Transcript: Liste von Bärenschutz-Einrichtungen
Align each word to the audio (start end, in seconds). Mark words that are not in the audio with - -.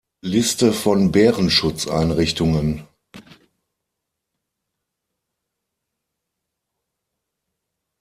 Liste 0.23 0.73
von 0.73 1.11
Bärenschutz-Einrichtungen 1.11 2.87